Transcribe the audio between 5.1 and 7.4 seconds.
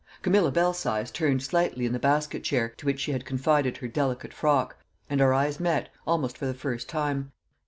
and our eyes met almost for the first time.